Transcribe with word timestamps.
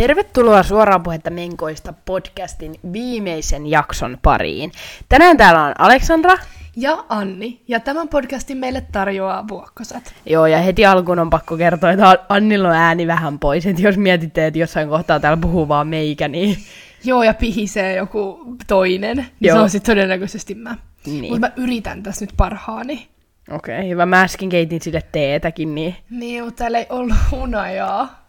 Tervetuloa 0.00 0.62
suoraan 0.62 1.02
puhetta 1.02 1.30
Menkoista 1.30 1.94
podcastin 2.04 2.74
viimeisen 2.92 3.66
jakson 3.66 4.18
pariin. 4.22 4.72
Tänään 5.08 5.36
täällä 5.36 5.64
on 5.64 5.74
Aleksandra. 5.78 6.36
Ja 6.76 7.04
Anni. 7.08 7.60
Ja 7.68 7.80
tämän 7.80 8.08
podcastin 8.08 8.58
meille 8.58 8.86
tarjoaa 8.92 9.48
Vuokkoset. 9.48 10.14
Joo, 10.26 10.46
ja 10.46 10.58
heti 10.58 10.86
alkuun 10.86 11.18
on 11.18 11.30
pakko 11.30 11.56
kertoa, 11.56 11.90
että 11.90 12.18
Annilla 12.28 12.68
on 12.68 12.74
ääni 12.74 13.06
vähän 13.06 13.38
pois. 13.38 13.66
Että 13.66 13.82
jos 13.82 13.96
mietitte, 13.96 14.46
että 14.46 14.58
jossain 14.58 14.88
kohtaa 14.88 15.20
täällä 15.20 15.36
puhuu 15.36 15.68
vaan 15.68 15.88
meikä, 15.88 16.28
niin... 16.28 16.56
Joo, 17.04 17.22
ja 17.22 17.34
pihisee 17.34 17.96
joku 17.96 18.56
toinen. 18.66 19.16
Niin 19.16 19.28
Joo. 19.40 19.56
se 19.56 19.62
on 19.62 19.70
sitten 19.70 19.94
todennäköisesti 19.94 20.54
mä. 20.54 20.76
Niin. 21.06 21.24
Mutta 21.24 21.40
mä 21.46 21.52
yritän 21.56 22.02
tässä 22.02 22.24
nyt 22.24 22.34
parhaani. 22.36 23.08
Okei, 23.50 23.78
okay, 23.78 23.88
hyvä. 23.88 24.06
Mä 24.06 24.22
äsken 24.22 24.48
keitin 24.48 24.80
sille 24.80 25.02
teetäkin, 25.12 25.74
niin... 25.74 25.96
Niin, 26.10 26.44
mutta 26.44 26.58
täällä 26.58 26.78
ei 26.78 26.86
ollut 26.88 27.16
hunajaa. 27.30 28.19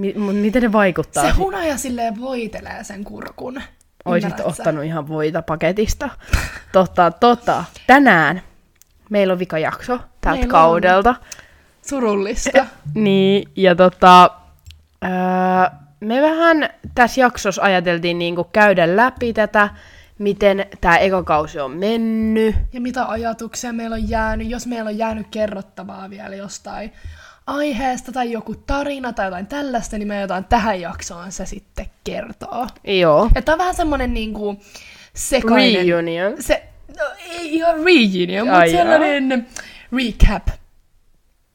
Mi- 0.00 0.14
miten 0.32 0.62
ne 0.62 0.72
vaikuttaa? 0.72 1.22
Se 1.24 1.30
hunaja 1.30 1.76
silleen 1.76 2.20
voitelee 2.20 2.84
sen 2.84 3.04
kurkun. 3.04 3.62
Oisit 4.04 4.38
sä? 4.38 4.44
ottanut 4.44 4.84
ihan 4.84 5.08
voita 5.08 5.42
paketista. 5.42 6.08
tota, 6.72 7.10
tota. 7.10 7.64
Tänään 7.86 8.42
meillä 9.10 9.32
on 9.32 9.38
vika 9.38 9.58
jakso 9.58 9.92
tältä 10.20 10.30
Meillä 10.30 10.44
on. 10.44 10.48
kaudelta. 10.48 11.14
Surullista. 11.82 12.66
Niin, 12.94 13.48
ja 13.56 13.74
tota, 13.74 14.30
öö, 15.04 15.10
me 16.00 16.22
vähän 16.22 16.68
tässä 16.94 17.20
jaksossa 17.20 17.62
ajateltiin 17.62 18.18
niinku 18.18 18.44
käydä 18.44 18.96
läpi 18.96 19.32
tätä, 19.32 19.68
miten 20.18 20.66
tämä 20.80 20.96
ekakausi 20.96 21.60
on 21.60 21.70
mennyt. 21.70 22.56
Ja 22.72 22.80
mitä 22.80 23.04
ajatuksia 23.06 23.72
meillä 23.72 23.94
on 23.94 24.08
jäänyt, 24.08 24.50
jos 24.50 24.66
meillä 24.66 24.88
on 24.88 24.98
jäänyt 24.98 25.26
kerrottavaa 25.30 26.10
vielä 26.10 26.36
jostain 26.36 26.92
aiheesta 27.50 28.12
tai 28.12 28.32
joku 28.32 28.54
tarina 28.54 29.12
tai 29.12 29.26
jotain 29.26 29.46
tällaista, 29.46 29.98
niin 29.98 30.08
me 30.08 30.16
aiotaan 30.16 30.44
tähän 30.44 30.80
jaksoon 30.80 31.32
se 31.32 31.46
sitten 31.46 31.86
kertoa. 32.04 32.66
Joo. 32.84 33.30
Että 33.34 33.52
on 33.52 33.58
vähän 33.58 33.74
semmonen 33.74 34.14
niinku 34.14 34.60
sekainen... 35.14 35.86
Reunion. 35.86 36.42
Se, 36.42 36.62
no, 36.98 37.04
ei 37.30 37.54
ihan 37.54 37.74
reunion, 37.74 38.46
mutta 38.46 38.70
sellainen 38.70 39.46
recap. 39.92 40.48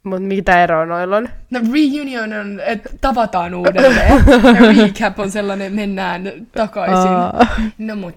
Mut 0.04 0.24
mitä 0.24 0.64
eroa 0.64 0.86
noilla 0.86 1.18
on? 1.18 1.30
No 1.50 1.60
reunion 1.74 2.34
on, 2.34 2.62
että 2.66 2.90
tavataan 3.02 3.54
uudelleen. 3.56 4.24
ja 4.44 4.84
recap 4.84 5.20
on 5.20 5.32
sellainen, 5.32 5.74
mennään 5.74 6.32
takaisin. 6.58 7.12
Aa. 7.12 7.48
No 7.78 7.96
mut 7.96 8.16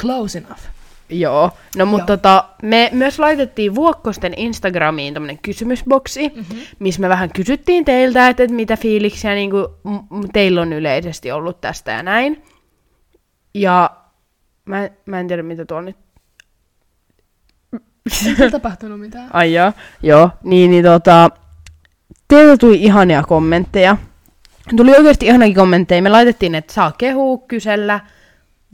close 0.00 0.38
enough. 0.38 0.60
Joo. 1.10 1.50
No 1.76 1.86
mut 1.86 1.98
Joo. 1.98 2.06
tota, 2.06 2.44
me 2.62 2.88
myös 2.92 3.18
laitettiin 3.18 3.74
Vuokkosten 3.74 4.34
Instagramiin 4.36 5.14
tämmönen 5.14 5.38
kysymysboksi, 5.42 6.28
Mhm. 6.28 6.38
mm-hmm. 6.38 6.58
missä 6.78 7.00
me 7.00 7.08
vähän 7.08 7.30
kysyttiin 7.32 7.84
teiltä, 7.84 8.28
että, 8.28 8.42
että 8.42 8.56
mitä 8.56 8.76
fiiliksiä 8.76 9.34
niinku, 9.34 9.68
m- 9.84 9.90
m- 10.16 10.28
teillä 10.32 10.60
on 10.60 10.72
yleisesti 10.72 11.32
ollut 11.32 11.60
tästä 11.60 11.92
ja 11.92 12.02
näin. 12.02 12.42
Ja 13.54 13.90
mä, 14.64 14.90
mä 15.06 15.20
en 15.20 15.28
tiedä 15.28 15.42
mitä 15.42 15.64
tuolla 15.64 15.82
nyt 15.84 15.96
Ei 18.40 18.50
tapahtunut 18.50 19.00
mitään. 19.00 19.30
Ai 19.32 19.54
joo, 19.54 19.72
joo. 20.02 20.30
Niin, 20.42 20.70
niin 20.70 20.84
tota, 20.84 21.30
teiltä 22.28 22.56
tuli 22.56 22.82
ihania 22.82 23.22
kommentteja. 23.22 23.96
Tuli 24.76 24.90
oikeasti 24.96 25.26
ihanakin 25.26 25.54
kommentteja. 25.54 26.02
Me 26.02 26.08
laitettiin, 26.08 26.54
että 26.54 26.72
saa 26.72 26.92
kehua, 26.98 27.38
kysellä, 27.48 28.00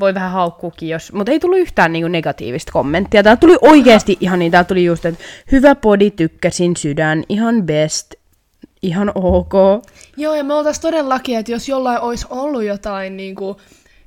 voi 0.01 0.15
vähän 0.15 0.31
haukkuukin, 0.31 0.89
jos... 0.89 1.13
Mutta 1.13 1.33
ei 1.33 1.41
tullut 1.41 1.59
yhtään 1.59 1.93
niinku 1.93 2.09
negatiivista 2.09 2.73
kommenttia. 2.73 3.23
Täällä 3.23 3.41
tuli 3.41 3.59
oikeasti 3.61 4.17
ihan 4.21 4.39
niin, 4.39 4.53
täällä 4.53 4.69
tuli 4.69 4.85
just, 4.85 5.05
että 5.05 5.25
hyvä 5.53 5.75
podi, 5.75 6.11
tykkäsin, 6.11 6.77
sydän, 6.77 7.25
ihan 7.29 7.63
best, 7.63 8.15
ihan 8.83 9.13
ok. 9.15 9.53
Joo, 10.17 10.35
ja 10.35 10.45
me 10.45 10.55
oltais 10.55 10.81
todellakin, 10.81 11.39
että 11.39 11.53
jos 11.53 11.69
jollain 11.69 12.01
olisi 12.01 12.27
ollut 12.31 12.65
jotain 12.65 13.17
niinku, 13.17 13.57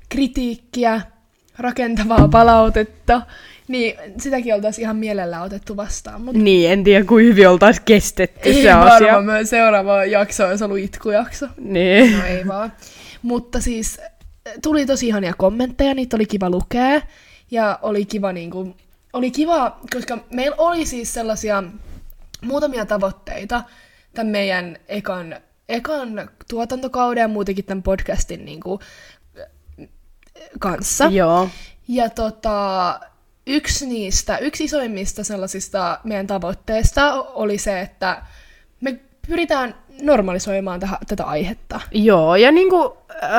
kritiikkiä, 0.08 1.00
rakentavaa 1.58 2.28
palautetta, 2.28 3.22
niin 3.68 3.94
sitäkin 4.18 4.54
oltaisiin 4.54 4.82
ihan 4.82 4.96
mielellään 4.96 5.42
otettu 5.42 5.76
vastaan. 5.76 6.20
Mutta 6.20 6.40
Niin, 6.40 6.70
en 6.70 6.84
tiedä, 6.84 7.04
kuin 7.04 7.24
hyvin 7.26 7.48
oltaisiin 7.48 7.84
kestetty 7.84 8.48
ei 8.48 8.62
se 8.62 8.70
asia. 8.70 9.12
varmaan 9.12 9.24
me 9.24 9.44
seuraava 9.44 10.04
jakso 10.04 10.46
olisi 10.46 10.64
ollut 10.64 10.78
itkujakso. 10.78 11.46
Niin. 11.60 12.18
No 12.18 12.24
ei 12.24 12.46
vaan. 12.46 12.72
Mutta 13.22 13.60
siis 13.60 14.00
tuli 14.62 14.86
tosi 14.86 15.06
ihania 15.06 15.34
kommentteja, 15.34 15.94
niitä 15.94 16.16
oli 16.16 16.26
kiva 16.26 16.50
lukea. 16.50 17.02
Ja 17.50 17.78
oli 17.82 18.04
kiva, 18.04 18.32
niinku, 18.32 18.76
oli 19.12 19.30
kiva, 19.30 19.78
koska 19.92 20.18
meillä 20.32 20.56
oli 20.58 20.86
siis 20.86 21.14
sellaisia 21.14 21.62
muutamia 22.42 22.86
tavoitteita 22.86 23.62
tämän 24.14 24.26
meidän 24.26 24.76
ekan, 24.88 25.36
ekan 25.68 26.30
tuotantokauden 26.50 27.20
ja 27.20 27.28
muutenkin 27.28 27.64
tämän 27.64 27.82
podcastin 27.82 28.44
niinku, 28.44 28.80
kanssa. 30.58 31.04
Joo. 31.04 31.48
Ja 31.88 32.10
tota, 32.10 33.00
yksi 33.46 33.86
niistä, 33.86 34.38
yksi 34.38 34.64
isoimmista 34.64 35.24
sellaisista 35.24 36.00
meidän 36.04 36.26
tavoitteista 36.26 37.22
oli 37.22 37.58
se, 37.58 37.80
että 37.80 38.22
me 38.80 39.00
pyritään 39.28 39.74
normalisoimaan 40.02 40.82
täh- 40.82 40.98
tätä 41.06 41.24
aihetta. 41.24 41.80
Joo, 41.92 42.36
ja 42.36 42.52
niinku, 42.52 42.96
äh, 43.22 43.30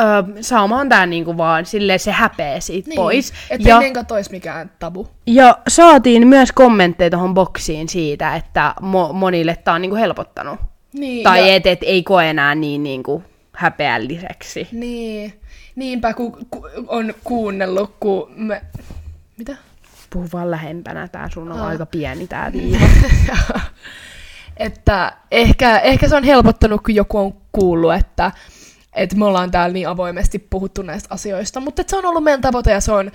saamaan 0.42 0.90
tää 0.90 1.06
niinku 1.06 1.38
vaan 1.38 1.66
silleen 1.66 2.00
se 2.00 2.12
häpeä 2.12 2.60
siitä 2.60 2.90
niin. 2.90 2.96
pois. 2.96 3.34
Että 3.50 3.70
ja, 3.70 3.82
ei 3.82 3.94
olisi 4.12 4.32
mikään 4.32 4.72
tabu. 4.80 5.08
ja 5.28 5.58
saatiin 5.68 6.28
myös 6.28 6.52
kommentteja 6.52 7.10
tuohon 7.10 7.34
boksiin 7.34 7.90
siitä, 7.90 8.36
että 8.36 8.74
mo- 8.82 9.14
monille 9.14 9.58
tää 9.64 9.74
on 9.74 9.82
niinku 9.82 9.96
helpottanut. 9.96 10.60
Niin, 10.94 11.24
tai 11.24 11.50
ja, 11.50 11.56
et, 11.56 11.68
et 11.68 11.80
ei 11.82 12.04
koe 12.04 12.30
enää 12.30 12.56
niin 12.56 12.84
niinku 12.84 13.24
häpeälliseksi. 13.54 14.68
niin, 14.72 15.34
niinpä 15.76 16.14
kun 16.14 16.38
ku, 16.52 16.68
on 16.88 17.14
kuunnellut, 17.24 17.96
kun 18.00 18.32
me... 18.36 18.62
Mitä? 19.38 19.56
Puhu 20.10 20.28
vaan 20.34 20.52
lähempänä, 20.52 21.08
tää 21.08 21.30
sun 21.34 21.52
on 21.52 21.60
Aa. 21.60 21.68
aika 21.68 21.86
pieni 21.86 22.28
tää 22.28 22.52
viiva. 22.54 22.86
että 24.60 25.12
ehkä, 25.32 25.80
ehkä 25.80 26.10
se 26.10 26.16
on 26.16 26.24
helpottanut, 26.24 26.82
kun 26.82 26.96
joku 26.96 27.18
on 27.18 27.34
kuullut, 27.52 27.94
että, 27.94 28.32
että 28.96 29.16
me 29.16 29.26
ollaan 29.26 29.52
täällä 29.52 29.74
niin 29.74 29.88
avoimesti 29.88 30.40
puhuttu 30.40 30.82
näistä 30.82 31.08
asioista. 31.12 31.60
Mutta 31.60 31.82
että 31.82 31.92
se 31.92 31.98
on 31.98 32.06
ollut 32.06 32.24
meidän 32.24 32.42
tavoite 32.42 32.72
ja 32.72 32.82
se 32.82 32.92
on 32.92 33.12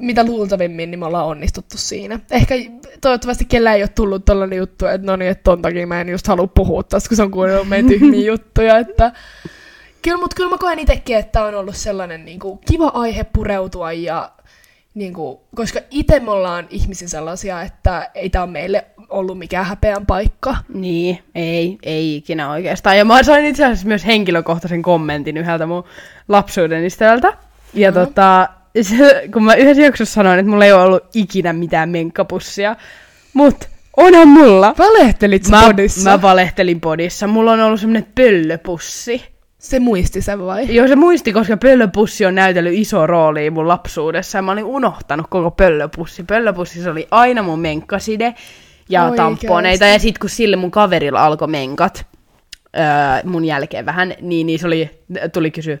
mitä 0.00 0.24
luultavimmin, 0.24 0.90
niin 0.90 0.98
me 0.98 1.06
ollaan 1.06 1.26
onnistuttu 1.26 1.78
siinä. 1.78 2.20
Ehkä 2.30 2.54
toivottavasti 3.00 3.44
kellään 3.44 3.76
ei 3.76 3.82
ole 3.82 3.88
tullut 3.88 4.24
tällainen 4.24 4.56
juttu, 4.56 4.86
että 4.86 5.06
no 5.06 5.16
niin, 5.16 5.30
että 5.30 5.42
ton 5.42 5.62
takia 5.62 5.86
mä 5.86 6.00
en 6.00 6.08
just 6.08 6.26
halua 6.26 6.46
puhua 6.46 6.82
tästä, 6.82 7.08
kun 7.08 7.16
se 7.16 7.22
on 7.22 7.30
kuunnellut 7.30 7.68
meidän 7.68 7.90
tyhmiä 7.90 8.26
juttuja. 8.32 8.78
Että... 8.78 9.12
Kyllä, 10.02 10.18
mutta 10.18 10.36
kyllä 10.36 10.50
mä 10.50 10.58
koen 10.58 10.78
itsekin, 10.78 11.16
että 11.16 11.44
on 11.44 11.54
ollut 11.54 11.76
sellainen 11.76 12.24
niin 12.24 12.38
kuin, 12.38 12.58
kiva 12.58 12.88
aihe 12.94 13.24
pureutua 13.24 13.92
ja 13.92 14.32
niin 14.96 15.14
kuin, 15.14 15.38
koska 15.54 15.80
itse 15.90 16.20
me 16.20 16.30
ollaan 16.30 16.66
ihmisiä 16.70 17.08
sellaisia, 17.08 17.62
että 17.62 18.10
ei 18.14 18.30
tämä 18.30 18.42
ole 18.44 18.52
meille 18.52 18.84
ollut 19.08 19.38
mikään 19.38 19.66
häpeän 19.66 20.06
paikka. 20.06 20.56
Niin, 20.74 21.18
ei, 21.34 21.78
ei 21.82 22.16
ikinä 22.16 22.50
oikeastaan. 22.50 22.98
Ja 22.98 23.04
mä 23.04 23.22
sain 23.22 23.44
itse 23.44 23.64
asiassa 23.64 23.86
myös 23.88 24.06
henkilökohtaisen 24.06 24.82
kommentin 24.82 25.36
yhdeltä 25.36 25.66
mun 25.66 25.84
lapsuuden 26.28 26.84
ystävältä. 26.84 27.32
Ja 27.74 27.90
Mhm. 27.90 28.00
tota, 28.00 28.48
se, 28.82 29.28
kun 29.32 29.44
mä 29.44 29.54
yhdessä 29.54 29.82
jaksossa 29.82 30.14
sanoin, 30.14 30.38
että 30.38 30.50
mulla 30.50 30.64
ei 30.64 30.72
ole 30.72 30.82
ollut 30.82 31.04
ikinä 31.14 31.52
mitään 31.52 31.88
menkkapussia, 31.88 32.76
mut 33.34 33.68
onhan 33.96 34.28
mulla. 34.28 34.74
Valehtelit 34.78 35.48
Mä, 35.48 35.62
podissa? 35.66 36.10
mä 36.10 36.22
valehtelin 36.22 36.80
podissa. 36.80 37.26
Mulla 37.26 37.52
on 37.52 37.60
ollut 37.60 37.80
semmonen 37.80 38.06
pöllöpussi. 38.14 39.35
Se 39.66 39.80
muisti 39.80 40.22
sen 40.22 40.46
vai? 40.46 40.74
Joo, 40.74 40.88
se 40.88 40.96
muisti, 40.96 41.32
koska 41.32 41.56
pöllöpussi 41.56 42.26
on 42.26 42.34
näytellyt 42.34 42.74
iso 42.74 43.06
rooli 43.06 43.50
mun 43.50 43.68
lapsuudessa. 43.68 44.42
Mä 44.42 44.52
olin 44.52 44.64
unohtanut 44.64 45.26
koko 45.30 45.50
pöllöpussi. 45.50 46.22
Pöllöpussissa 46.22 46.90
oli 46.90 47.08
aina 47.10 47.42
mun 47.42 47.60
menkkaside 47.60 48.34
ja 48.88 49.04
Oikeesti? 49.04 49.16
tamponeita. 49.16 49.86
Ja 49.86 49.98
sit 49.98 50.18
kun 50.18 50.30
sille 50.30 50.56
mun 50.56 50.70
kaverilla 50.70 51.24
alkoi 51.24 51.48
menkat 51.48 52.06
öö, 52.76 52.82
mun 53.24 53.44
jälkeen 53.44 53.86
vähän, 53.86 54.14
niin, 54.20 54.46
niin 54.46 54.58
se 54.58 54.66
oli, 54.66 54.90
tuli 55.32 55.50
kysyä, 55.50 55.78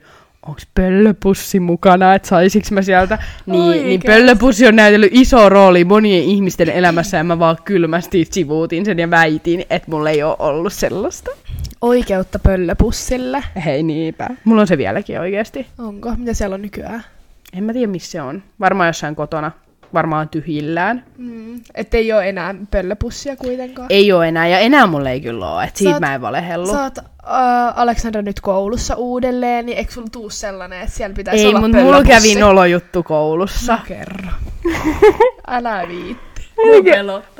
onks 0.48 0.66
pöllöpussi 0.74 1.60
mukana, 1.60 2.14
että 2.14 2.28
saisiks 2.28 2.72
mä 2.72 2.82
sieltä. 2.82 3.18
Niin, 3.46 3.86
niin 3.86 4.00
pöllöpussi 4.06 4.66
on 4.66 4.76
näytellyt 4.76 5.12
iso 5.12 5.48
rooli 5.48 5.84
monien 5.84 6.22
ihmisten 6.22 6.68
elämässä 6.68 7.16
ja 7.16 7.24
mä 7.24 7.38
vaan 7.38 7.56
kylmästi 7.64 8.28
sivuutin 8.30 8.84
sen 8.84 8.98
ja 8.98 9.10
väitin, 9.10 9.64
että 9.70 9.90
mulla 9.90 10.10
ei 10.10 10.22
ole 10.22 10.36
ollut 10.38 10.72
sellaista. 10.72 11.30
Oikeutta 11.80 12.38
pöllöpussille. 12.38 13.42
Hei 13.64 13.82
niinpä. 13.82 14.28
Mulla 14.44 14.60
on 14.60 14.66
se 14.66 14.78
vieläkin 14.78 15.20
oikeasti. 15.20 15.66
Onko? 15.78 16.14
Mitä 16.16 16.34
siellä 16.34 16.54
on 16.54 16.62
nykyään? 16.62 17.04
En 17.52 17.64
mä 17.64 17.72
tiedä, 17.72 17.86
missä 17.92 18.10
se 18.10 18.22
on. 18.22 18.42
Varmaan 18.60 18.86
jossain 18.86 19.16
kotona. 19.16 19.50
Varmaan 19.94 20.28
tyhjillään. 20.28 21.04
Mm. 21.18 21.60
Että 21.74 21.96
ei 21.96 22.12
ole 22.12 22.28
enää 22.28 22.54
pöllöpussia 22.70 23.36
kuitenkaan. 23.36 23.86
Ei 23.90 24.12
oo 24.12 24.22
enää, 24.22 24.48
ja 24.48 24.58
enää 24.58 24.86
mulla 24.86 25.10
ei 25.10 25.20
kyllä 25.20 25.52
oo. 25.52 25.60
Et 25.60 25.76
siitä 25.76 25.96
oot- 25.96 26.00
mä 26.00 26.14
en 26.14 26.20
valehellu. 26.20 26.66
Sä 26.66 26.82
oot 26.82 26.98
uh, 26.98 27.04
Aleksandra 27.74 28.22
nyt 28.22 28.40
koulussa 28.40 28.94
uudelleen, 28.94 29.66
niin 29.66 29.78
eikö 29.78 29.92
sulla 29.92 30.08
tuu 30.12 30.30
sellainen, 30.30 30.80
että 30.80 30.94
siellä 30.94 31.14
pitäisi 31.14 31.42
Ei, 31.44 31.48
olla 31.48 31.60
mutta 31.60 31.76
mulla 31.78 32.04
kävi 32.04 32.34
nolojuttu 32.34 33.02
koulussa. 33.02 33.72
No 33.72 33.78
kerro. 33.88 34.30
Älä 35.46 35.84
viitti. 35.88 36.42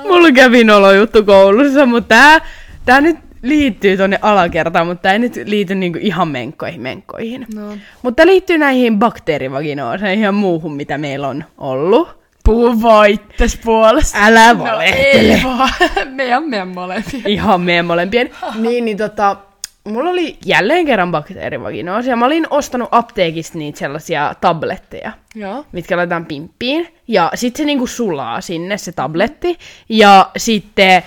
Mulla 0.08 0.32
kävi 0.32 0.64
nolojuttu 0.64 1.24
koulussa, 1.24 1.86
mutta 1.86 2.08
tää, 2.08 2.40
tää 2.84 3.00
nyt 3.00 3.18
liittyy 3.48 3.96
tonne 3.96 4.18
alakertaan, 4.22 4.86
mutta 4.86 5.12
ei 5.12 5.18
nyt 5.18 5.36
liity 5.44 5.74
niinku 5.74 5.98
ihan 6.02 6.28
menkkoihin 6.28 6.80
menkkoihin. 6.80 7.46
No. 7.54 7.62
Mutta 8.02 8.26
liittyy 8.26 8.58
näihin 8.58 8.98
bakteerivaginoseihin 8.98 10.24
ja 10.24 10.32
muuhun, 10.32 10.72
mitä 10.76 10.98
meillä 10.98 11.28
on 11.28 11.44
ollut. 11.58 12.26
Puhu 12.44 12.82
voittes 12.82 13.60
puolesta. 13.64 14.18
Älä 14.20 14.54
No 14.54 14.64
valehtele. 14.64 15.34
ei 15.34 15.40
vaan. 15.44 15.68
meidän, 16.14 16.42
meidän 16.48 16.68
molempia. 16.68 17.20
Ihan 17.26 17.60
meidän 17.60 17.86
molempien. 17.86 18.30
niin, 18.62 18.84
niin 18.84 18.96
tota, 18.96 19.36
mulla 19.84 20.10
oli 20.10 20.36
jälleen 20.44 20.86
kerran 20.86 21.10
bakteerivaginoosi 21.10 22.10
ja 22.10 22.16
mä 22.16 22.26
olin 22.26 22.46
ostanut 22.50 22.88
apteekista 22.90 23.58
niitä 23.58 23.78
sellaisia 23.78 24.34
tabletteja, 24.40 25.12
Joo. 25.34 25.64
mitkä 25.72 25.96
laitetaan 25.96 26.26
pimppiin. 26.26 26.88
Ja 27.08 27.30
sitten 27.34 27.62
se 27.62 27.66
niinku 27.66 27.86
sulaa 27.86 28.40
sinne 28.40 28.78
se 28.78 28.92
tabletti. 28.92 29.58
Ja 29.88 30.30
sitten 30.36 31.02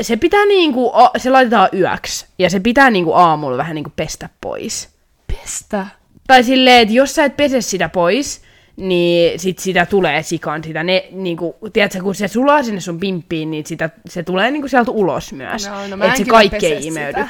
se 0.00 0.16
pitää 0.16 0.46
niinku, 0.46 0.92
se 1.16 1.30
laitetaan 1.30 1.68
yöksi. 1.72 2.26
Ja 2.38 2.50
se 2.50 2.60
pitää 2.60 2.90
niinku 2.90 3.12
aamulla 3.12 3.56
vähän 3.56 3.74
niinku 3.74 3.92
pestä 3.96 4.28
pois. 4.40 4.88
Pestä. 5.26 5.86
Tai 6.26 6.44
silleen, 6.44 6.82
että 6.82 6.94
jos 6.94 7.14
sä 7.14 7.24
et 7.24 7.36
pese 7.36 7.60
sitä 7.60 7.88
pois, 7.88 8.42
niin 8.76 9.40
sit 9.40 9.58
sitä 9.58 9.86
tulee 9.86 10.22
sikan 10.22 10.64
sitä. 10.64 10.82
Ne, 10.82 11.08
niinku, 11.10 11.56
tiedätkö, 11.72 12.02
kun 12.02 12.14
se 12.14 12.28
sulaa 12.28 12.62
sinne 12.62 12.80
sun 12.80 13.00
pimppiin, 13.00 13.50
niin 13.50 13.66
sitä, 13.66 13.90
se 14.08 14.22
tulee 14.22 14.50
niinku 14.50 14.68
sieltä 14.68 14.90
ulos 14.90 15.32
myös. 15.32 15.68
No, 15.68 15.86
no 15.88 15.96
mä 15.96 16.04
että 16.04 16.16
se 16.18 16.24
kaikki 16.24 16.66
ei 16.66 16.86
imeydy. 16.86 17.20
sitä. 17.20 17.28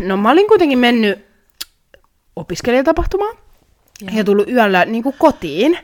No 0.00 0.16
mä 0.16 0.30
olin 0.30 0.48
kuitenkin 0.48 0.78
mennyt 0.78 1.26
opiskelijatapahtumaan 2.36 3.36
ja, 4.02 4.10
ja 4.14 4.24
tullut 4.24 4.48
yöllä 4.48 4.84
niinku 4.84 5.14
kotiin, 5.18 5.78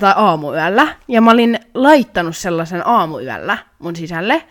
tai 0.00 0.12
aamuyöllä, 0.16 0.88
ja 1.08 1.20
mä 1.20 1.30
olin 1.30 1.58
laittanut 1.74 2.36
sellaisen 2.36 2.86
aamuyöllä 2.86 3.58
mun 3.78 3.96
sisälle. 3.96 4.42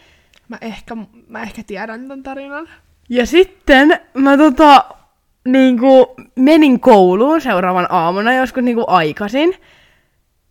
Mä 0.49 0.57
ehkä, 0.61 0.97
mä 1.27 1.41
ehkä 1.41 1.63
tiedän 1.67 2.01
tämän 2.01 2.23
tarinan. 2.23 2.69
Ja 3.09 3.25
sitten 3.25 3.99
mä 4.13 4.37
tota, 4.37 4.85
niinku, 5.47 6.15
menin 6.35 6.79
kouluun 6.79 7.41
seuraavan 7.41 7.87
aamuna 7.89 8.33
joskus 8.33 8.63
niinku 8.63 8.83
aikaisin. 8.87 9.55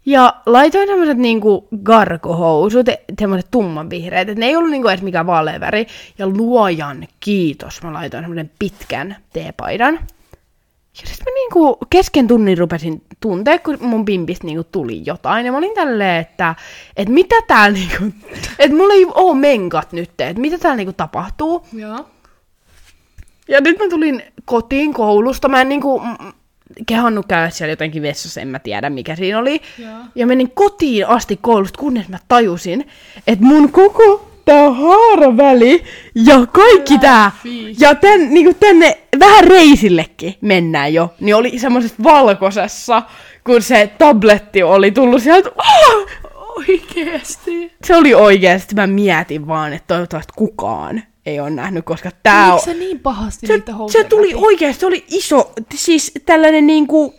Ja 0.07 0.35
laitoin 0.47 0.89
semmoset 0.89 1.19
niinku 1.19 1.69
garkohousut, 1.85 2.87
semmoset 3.19 3.51
tummanvihreät, 3.51 4.29
että 4.29 4.41
ne 4.41 4.47
ei 4.47 4.57
ollut 4.57 4.71
niinku 4.71 4.89
edes 4.89 5.03
mikään 5.03 5.27
vaaleaväri. 5.27 5.87
Ja 6.19 6.27
luojan 6.27 7.07
kiitos, 7.21 7.83
mä 7.83 7.93
laitoin 7.93 8.23
semmosen 8.23 8.51
pitkän 8.59 9.17
teepaidan. 9.33 9.95
Ja 11.03 11.09
sitten 11.09 11.25
mä 11.25 11.35
niinku 11.35 11.79
kesken 11.91 12.29
tunnin 12.29 12.59
rupesin 12.59 13.03
tuntea, 13.21 13.59
kun 13.59 13.79
mun 13.81 14.05
pimpistä 14.05 14.47
niinku 14.47 14.65
tuli 14.73 15.03
jotain. 15.07 15.47
Ja 15.47 15.53
mä 15.53 15.59
olin 15.59 15.75
tälleen, 15.75 16.21
että, 16.21 16.55
että 16.97 17.15
mitä 17.15 17.35
täällä 17.49 17.79
niinku, 17.79 18.17
että 18.59 18.77
mulla 18.77 18.95
ei 18.95 19.07
oo 19.15 19.35
menkat 19.35 19.93
nyt, 19.93 20.11
että 20.21 20.41
mitä 20.41 20.59
täällä 20.59 20.77
niinku 20.77 20.93
tapahtuu. 20.93 21.67
Joo. 21.73 22.07
Ja 23.49 23.61
nyt 23.61 23.79
mä 23.79 23.89
tulin 23.91 24.23
kotiin 24.45 24.95
koulusta. 24.95 25.49
Mä 25.49 25.61
en 25.61 25.69
niinku 25.69 26.03
kehannut 26.87 27.27
käydä 27.27 27.51
siellä 27.51 27.73
jotenkin 27.73 28.03
vessassa, 28.03 28.41
en 28.41 28.49
mä 28.49 28.59
tiedä 28.59 28.91
mikä 28.91 29.17
siinä 29.17 29.39
oli. 29.39 29.61
Joo. 29.79 29.99
Ja 30.15 30.27
menin 30.27 30.51
kotiin 30.51 31.07
asti 31.07 31.39
koulusta, 31.43 31.79
kunnes 31.79 32.09
mä 32.09 32.19
tajusin, 32.29 32.89
että 33.27 33.45
mun 33.45 33.73
koko 33.73 34.31
tää 34.45 34.71
haaraväli 34.71 35.85
ja 36.15 36.47
kaikki 36.47 36.99
tää, 36.99 37.25
Läpi. 37.25 37.77
ja 37.81 37.95
tän, 37.95 38.35
niinku 38.35 38.55
tänne 38.61 38.99
vähän 39.19 39.45
reisillekin 39.45 40.35
mennään 40.41 40.95
jo, 40.95 41.15
niin 41.21 41.37
oli 41.37 41.59
semmosessa 41.59 42.03
valkoisessa, 42.03 43.03
kun 43.45 43.63
se 43.63 43.91
tabletti 43.99 44.63
oli 44.63 44.91
tullut 44.91 45.23
sieltä. 45.23 45.51
Oh! 45.57 46.07
Oikeesti. 46.59 47.73
Se 47.85 47.97
oli 47.97 48.15
oikeesti, 48.15 48.75
mä 48.75 48.87
mietin 48.87 49.47
vaan, 49.47 49.73
että 49.73 49.87
toivottavasti 49.95 50.33
kukaan 50.37 51.03
ei 51.27 51.41
ole 51.41 51.51
nähnyt, 51.51 51.85
koska 51.85 52.11
tää 52.23 52.47
on... 52.47 52.53
Miksi 52.53 52.65
se 52.71 52.75
niin 52.75 52.99
pahasti 53.01 53.47
Se, 53.47 53.53
niitä 53.55 53.73
se 53.93 54.05
tuli 54.05 54.27
läpi? 54.35 54.45
oikeesti, 54.47 54.81
se 54.81 54.87
oli 54.87 55.05
iso, 55.09 55.53
siis 55.75 56.13
tällainen 56.27 56.67
niinku, 56.67 57.15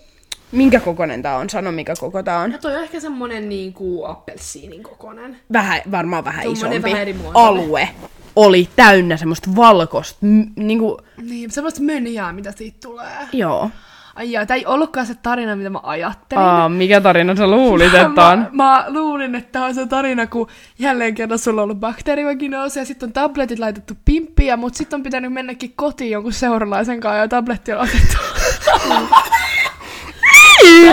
minkä 0.52 0.80
kokonen 0.80 1.22
tää 1.22 1.38
on, 1.38 1.50
sano 1.50 1.72
mikä 1.72 1.94
koko 2.00 2.24
tää 2.24 2.40
on. 2.40 2.52
No 2.52 2.58
toi 2.58 2.76
on 2.76 2.84
ehkä 2.84 3.00
semmonen 3.00 3.50
niinku 3.50 4.06
appelsiinin 4.06 4.84
kokonen. 4.84 5.38
Vähän, 5.54 5.82
varmaan 5.92 6.26
vähän 6.26 6.44
Tuommoinen 6.44 6.72
isompi 6.72 6.90
vähän 6.92 7.02
eri 7.02 7.16
alue 7.34 7.90
oli 8.36 8.70
täynnä 8.76 9.18
semmoista 9.18 9.50
valkoista, 9.56 10.18
m- 10.22 10.44
niinku, 10.56 10.98
Niin, 11.22 11.52
semmoista 11.52 11.82
mönjää, 11.82 12.34
mitä 12.34 12.52
siitä 12.52 12.78
tulee. 12.84 13.28
joo. 13.34 13.70
Ai 14.16 14.32
jaa, 14.32 14.46
tää 14.46 14.58
ei 14.58 14.66
ollutkaan 14.66 15.06
se 15.06 15.16
tarina, 15.16 15.56
mitä 15.56 15.70
mä 15.70 15.80
ajattelin. 15.84 16.44
Aa, 16.44 16.70
mikä 16.70 17.02
tarina 17.02 17.36
sä 17.36 17.48
luulit, 17.48 17.94
että 17.94 18.08
mä, 18.08 18.30
on? 18.30 18.48
mä, 18.52 18.86
luulin, 18.88 19.36
että 19.36 19.66
on 19.66 19.76
se 19.76 19.88
tarina, 19.88 20.28
kun 20.28 20.48
jälleen 20.80 21.16
kerran 21.16 21.40
sulla 21.40 21.62
on 21.62 21.64
ollut 21.64 21.80
bakteerivaginoosi 21.80 22.80
ja 22.80 22.86
sitten 22.86 23.08
on 23.08 23.14
tabletit 23.14 23.60
laitettu 23.60 23.94
pimppiä, 24.06 24.58
mutta 24.58 24.78
sitten 24.78 24.98
on 24.98 25.04
pitänyt 25.04 25.34
mennäkin 25.34 25.74
kotiin 25.76 26.12
jonkun 26.12 26.34
seuralaisen 26.34 27.00
kanssa 27.00 27.18
ja 27.18 27.28
tabletti 27.28 27.74
on 27.74 27.80
otettu. 27.80 28.18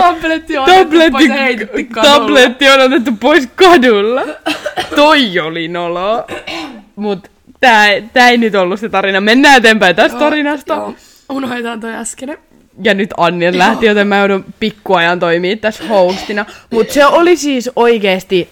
tabletti 0.01 0.57
on 0.57 0.63
otettu 0.63 0.97
pois 1.11 1.31
tabletti 2.01 2.69
on 2.69 2.81
otettu 2.81 3.11
pois 3.19 3.49
kadulla. 3.55 4.21
Toi 4.95 5.39
oli 5.39 5.67
nolo. 5.67 6.27
Mut 6.95 7.31
tää, 7.59 7.87
tää 8.13 8.29
ei 8.29 8.37
nyt 8.37 8.55
ollut 8.55 8.79
se 8.79 8.89
tarina. 8.89 9.21
Mennään 9.21 9.57
eteenpäin 9.57 9.95
tästä 9.95 10.19
tarinasta. 10.19 10.73
Joo, 10.73 10.95
unohdetaan 11.29 11.79
toi 11.79 11.93
äskeinen. 11.93 12.37
Ja 12.83 12.93
nyt 12.93 13.09
Anni 13.17 13.57
lähti, 13.57 13.85
joten 13.85 14.07
mä 14.07 14.17
joudun 14.17 14.45
pikkuajan 14.59 15.19
toimia 15.19 15.57
tässä 15.57 15.83
hostina. 15.87 16.45
Mutta 16.71 16.93
se 16.93 17.05
oli 17.05 17.37
siis 17.37 17.69
oikeesti, 17.75 18.49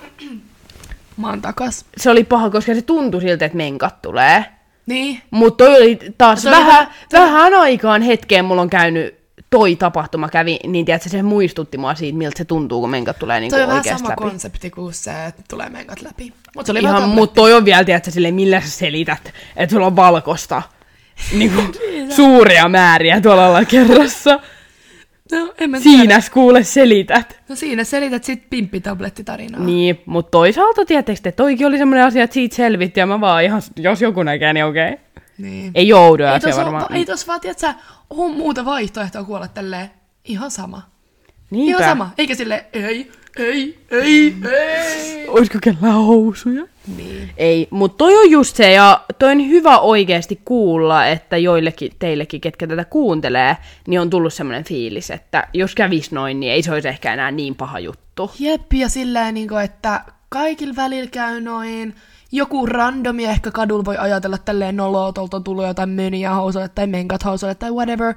Mä 1.18 1.29
oon 1.29 1.41
takas. 1.41 1.85
se 1.97 2.09
oli 2.09 2.23
paha, 2.23 2.50
koska 2.50 2.73
se 2.75 2.81
tuntui 2.81 3.21
siltä, 3.21 3.45
että 3.45 3.57
menkat 3.57 4.01
tulee. 4.01 4.45
Niin. 4.85 5.21
Mutta 5.31 5.63
toi 5.65 5.75
oli 5.75 6.00
taas 6.18 6.45
oli 6.45 6.56
vähän, 6.56 6.88
vähän- 7.13 7.31
vähän 7.33 7.53
aikaan 7.53 8.01
hetkeen 8.01 8.45
mulla 8.45 8.62
on 8.62 8.69
käynyt 8.69 9.15
toi 9.50 9.75
tapahtuma 9.75 10.29
kävi, 10.29 10.59
niin 10.68 10.85
tiedätkö, 10.85 11.09
se 11.09 11.23
muistutti 11.23 11.77
mua 11.77 11.95
siitä, 11.95 12.18
miltä 12.18 12.38
se 12.38 12.45
tuntuu, 12.45 12.81
kun 12.81 12.89
menkat 12.89 13.19
tulee 13.19 13.39
niinku 13.39 13.56
Toi 13.56 13.63
on 13.63 13.69
vähän 13.69 13.83
sama 13.83 14.09
läpi. 14.09 14.21
konsepti 14.21 14.69
kuin 14.69 14.94
se, 14.94 15.25
että 15.25 15.41
tulee 15.50 15.69
menkat 15.69 16.01
läpi. 16.01 16.33
Mut 16.56 16.65
se 16.65 16.71
oli 16.71 16.79
Ihan, 16.79 16.95
vaan 16.95 17.09
mutta 17.09 17.35
toi 17.35 17.53
on 17.53 17.65
vielä, 17.65 17.83
tiedätkö, 17.83 18.12
silleen, 18.12 18.33
millä 18.35 18.62
sä 18.62 18.69
selität, 18.69 19.33
että 19.56 19.73
sulla 19.73 19.85
on 19.88 19.95
valkosta 19.95 20.62
niinku, 21.33 21.62
suuria 22.09 22.69
määriä 22.69 23.21
tuolla 23.21 23.45
alakerrassa. 23.45 24.39
No, 25.31 25.53
en 25.57 25.69
mä. 25.69 25.79
Siinä 25.79 26.19
kuule 26.33 26.63
selität. 26.63 27.39
No 27.50 27.56
siinä 27.56 27.83
selität 27.83 28.23
sit 28.23 28.50
pimppitablettitarinaa. 28.50 29.62
Niin, 29.62 30.01
mutta 30.06 30.31
toisaalta 30.31 30.85
tietysti, 30.85 31.29
että 31.29 31.44
toikin 31.44 31.68
oli 31.68 31.77
semmoinen 31.77 32.06
asia, 32.06 32.23
että 32.23 32.33
siitä 32.33 32.56
selvitti 32.56 33.00
ja 33.00 33.06
mä 33.06 33.21
vaan 33.21 33.44
ihan, 33.44 33.62
jos 33.75 34.01
joku 34.01 34.23
näkee, 34.23 34.53
niin 34.53 34.65
okei. 34.65 34.91
Okay. 34.91 35.03
niin. 35.38 35.71
Ei 35.75 35.88
joudu 35.88 36.23
Ei 36.23 36.29
asia 36.29 36.50
tos, 36.50 36.57
varmaan. 36.57 36.81
varmaan. 36.81 37.00
ei 37.00 37.06
tos 37.06 37.27
vaan, 37.27 37.41
tiedätkö, 37.41 37.73
on 38.09 38.31
muuta 38.31 38.65
vaihtoehtoa 38.65 39.23
kuolla 39.23 39.47
tälleen. 39.47 39.91
Ihan 40.25 40.51
sama. 40.51 40.81
Niinpä. 41.51 41.69
Ihan 41.83 41.92
sama. 41.92 42.11
Eikä 42.18 42.35
sille 42.35 42.66
ei, 42.73 43.11
ei, 43.38 43.78
ei, 43.92 44.35
ei. 44.52 45.28
Olisiko 45.28 45.57
kellään 45.64 45.94
housuja? 45.94 46.68
Niin. 46.97 47.30
Ei, 47.38 47.68
mutta 47.69 47.97
toi 47.97 48.18
on 48.18 48.31
just 48.31 48.56
se, 48.56 48.71
ja 48.71 49.02
toi 49.19 49.31
on 49.31 49.50
hyvä 49.50 49.80
oikeasti 49.80 50.42
kuulla, 50.45 51.06
että 51.06 51.38
joillekin 51.38 51.92
teillekin, 52.00 52.42
ketkä 52.42 52.68
tätä 52.68 52.85
kuuntelee, 52.85 53.57
niin 53.88 54.02
on 54.02 54.09
tullut 54.09 54.33
semmoinen 54.33 54.64
fiilis, 54.64 55.11
että 55.11 55.47
jos 55.54 55.76
kävis 55.76 56.11
noin, 56.11 56.40
niin 56.40 56.54
ei 56.54 56.64
se 56.64 56.73
olisi 56.73 56.88
ehkä 56.88 57.14
enää 57.14 57.31
niin 57.31 57.56
paha 57.56 57.80
juttu. 57.80 58.31
Jep, 58.40 58.73
ja 58.73 58.90
silleen, 58.90 59.33
niin 59.33 59.47
kuin, 59.47 59.64
että 59.64 60.02
kaikilla 60.30 60.76
välillä 60.76 61.09
käy 61.09 61.42
noin. 61.42 61.95
Joku 62.31 62.66
randomi 62.66 63.26
ehkä 63.26 63.52
kadulla 63.52 63.85
voi 63.85 63.97
ajatella 63.97 64.38
tälleen 64.38 64.78
noloa, 64.78 65.14
tuolta 65.14 65.38
on 65.38 65.44
tullut 65.44 65.68
jotain 65.68 65.90
möniä 65.90 66.33
housuille 66.33 66.69
tai 66.69 66.88
menkat 66.88 67.26
housuille 67.26 67.56
tai 67.56 67.71
whatever. 67.71 68.14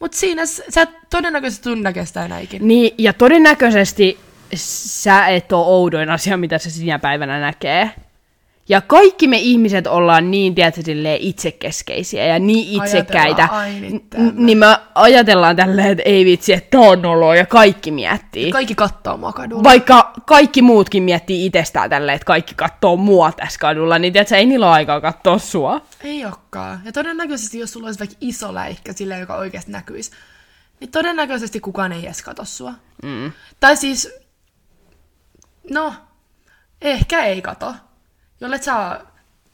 Mut 0.00 0.12
siinä 0.12 0.46
sä 0.46 0.82
et 0.82 0.90
todennäköisesti 1.10 1.64
tunne 1.64 1.92
kestää 1.92 2.24
enää 2.24 2.38
ikinä. 2.38 2.66
Niin, 2.66 2.94
ja 2.98 3.12
todennäköisesti 3.12 4.18
sä 4.54 5.26
et 5.26 5.52
ole 5.52 5.66
oudoin 5.66 6.10
asia, 6.10 6.36
mitä 6.36 6.58
se 6.58 6.70
sinä 6.70 6.98
päivänä 6.98 7.40
näkee. 7.40 7.90
Ja 8.68 8.80
kaikki 8.80 9.28
me 9.28 9.38
ihmiset 9.38 9.86
ollaan 9.86 10.30
niin, 10.30 10.54
tiedätkö, 10.54 10.82
silleen 10.82 11.20
itsekeskeisiä 11.20 12.26
ja 12.26 12.38
niin 12.38 12.82
itsekäitä. 12.82 13.48
N- 14.18 14.32
niin 14.34 14.58
me 14.58 14.66
ajatellaan 14.94 15.56
tälleen, 15.56 15.90
että 15.90 16.02
ei 16.02 16.24
vitsi, 16.24 16.52
että 16.52 16.70
tää 16.70 16.80
on 16.80 17.02
noloa 17.02 17.36
ja 17.36 17.46
kaikki 17.46 17.90
miettii. 17.90 18.50
Kaikki 18.50 18.74
kattoo 18.74 19.16
mua 19.16 19.32
kadulla. 19.32 19.62
Vaikka 19.62 20.12
kaikki 20.26 20.62
muutkin 20.62 21.02
miettii 21.02 21.46
itsestään 21.46 21.90
tälleen, 21.90 22.16
että 22.16 22.26
kaikki 22.26 22.54
katsoo 22.54 22.96
mua 22.96 23.32
tässä 23.32 23.58
kadulla, 23.58 23.98
niin 23.98 24.12
tiedätkö, 24.12 24.36
ei 24.36 24.46
niillä 24.46 24.66
ole 24.66 24.74
aikaa 24.74 25.00
katsoa 25.00 25.38
sua. 25.38 25.80
Ei 26.04 26.24
olekaan. 26.24 26.80
Ja 26.84 26.92
todennäköisesti, 26.92 27.58
jos 27.58 27.72
sulla 27.72 27.86
olisi 27.86 27.98
vaikka 27.98 28.16
iso 28.20 28.54
läikkä 28.54 28.92
silleen, 28.92 29.20
joka 29.20 29.36
oikeasti 29.36 29.72
näkyisi, 29.72 30.10
niin 30.80 30.90
todennäköisesti 30.90 31.60
kukaan 31.60 31.92
ei 31.92 32.06
edes 32.06 32.22
katso 32.22 32.44
sua. 32.44 32.72
Mm. 33.02 33.32
Tai 33.60 33.76
siis, 33.76 34.25
no, 35.70 35.94
ehkä 36.82 37.24
ei 37.24 37.42
kato. 37.42 37.74
Jollet 38.40 38.62
saa, 38.62 39.00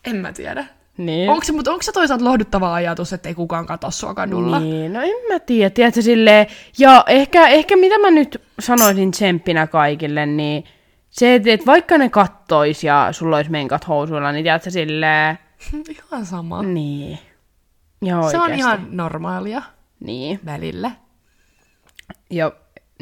en 0.04 0.16
mä 0.16 0.33
tiedä. 0.33 0.64
Niin. 0.97 1.31
Onko 1.31 1.45
se, 1.45 1.52
mutta 1.52 1.71
onko 1.73 1.83
se 1.83 1.92
toisaalta 1.92 2.25
lohduttava 2.25 2.75
ajatus, 2.75 3.12
että 3.12 3.28
ei 3.28 3.35
kukaan 3.35 3.66
katso 3.66 3.90
sua 3.90 4.14
kadulla? 4.14 4.61
Niin, 4.61 4.92
no 4.92 5.00
en 5.00 5.14
mä 5.33 5.38
tiedä, 5.38 5.71
tiedätkö, 5.71 6.02
silleen, 6.02 6.47
ja 6.78 7.04
ehkä, 7.07 7.49
ehkä 7.49 7.76
mitä 7.76 7.99
mä 7.99 8.11
nyt 8.11 8.42
sanoisin 8.61 9.11
tsemppinä 9.11 9.66
kaikille, 9.66 10.26
niin 10.26 10.64
se, 11.11 11.35
että, 11.35 11.50
että 11.52 11.66
vaikka 11.66 11.99
ne 11.99 12.09
kattois 12.09 12.85
ja 12.85 13.09
sulla 13.12 13.37
olisi 13.37 13.50
menkat 13.50 13.88
housuilla, 13.88 14.33
niin 14.33 14.45
tiedätkö, 14.45 14.71
silleen, 14.71 15.38
ihan 16.11 16.26
sama. 16.26 16.62
Niin. 16.62 17.19
Ja 18.04 18.23
Se 18.31 18.37
on 18.37 18.42
oikeasti. 18.42 18.59
ihan 18.59 18.87
normaalia 18.90 19.62
Niin. 20.00 20.40
välillä. 20.45 20.90
Jo, 22.31 22.52